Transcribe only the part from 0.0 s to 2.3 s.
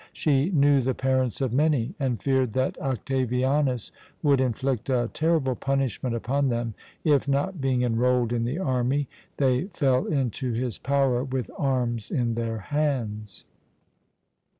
She knew the parents of many, and